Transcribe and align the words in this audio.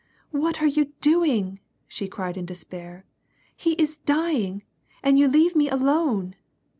"What 0.31 0.63
are 0.63 0.67
you 0.67 0.93
doing?" 0.99 1.59
she 1.87 2.07
cried 2.07 2.35
in 2.35 2.47
despair," 2.47 3.05
He 3.55 3.73
is 3.73 3.97
dying, 3.97 4.63
and 5.03 5.19
you 5.19 5.27
leave 5.27 5.55
mo 5.55 5.67
alone." 5.71 6.35